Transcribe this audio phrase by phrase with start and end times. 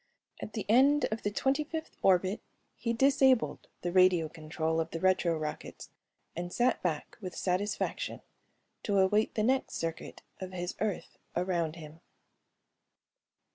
[0.39, 2.41] At the end of the twenty fifth orbit
[2.75, 5.89] he disabled the radio control of the retro rockets
[6.35, 8.21] and sat back with satisfaction
[8.81, 11.99] to await the next circuit of his Earth around Him.